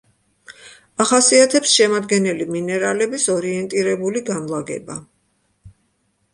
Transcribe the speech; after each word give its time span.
ახასიათებს 1.03 1.73
შემადგენელი 1.81 2.49
მინერალების 2.57 3.29
ორიენტირებული 3.37 4.27
განლაგება. 4.33 5.01